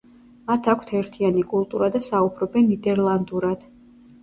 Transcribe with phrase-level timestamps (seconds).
[0.51, 3.71] მათ აქვთ ერთიანი კულტურა და საუბრობენ ნიდერლანდურად.